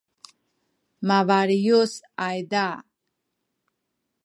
[1.07, 1.93] mabaliyus
[2.27, 2.65] ayza